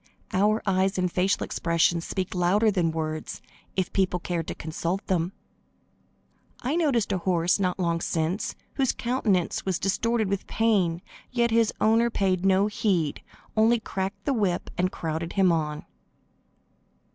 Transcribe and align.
Our 0.33 0.63
eyes 0.65 0.97
and 0.97 1.11
facial 1.11 1.43
expressions 1.43 2.05
speak 2.07 2.33
louder 2.33 2.71
than 2.71 2.89
words, 2.89 3.39
if 3.75 3.89
only 3.89 3.93
people 3.93 4.19
cared 4.19 4.47
to 4.47 4.55
consult 4.55 5.05
them. 5.05 5.31
I 6.61 6.75
noticed 6.75 7.11
a 7.11 7.19
horse, 7.19 7.59
not 7.59 7.77
long 7.77 8.01
since, 8.01 8.55
whose 8.77 8.93
countenance 8.93 9.63
was 9.63 9.77
distorted 9.77 10.27
with 10.27 10.47
pain, 10.47 11.03
yet 11.29 11.51
his 11.51 11.71
owner 11.79 12.09
paid 12.09 12.43
no 12.43 12.65
heed, 12.65 13.21
only 13.55 13.79
cracked 13.79 14.25
the 14.25 14.33
whip 14.33 14.71
and 14.75 14.91
crowded 14.91 15.33
him 15.33 15.51
on. 15.51 15.85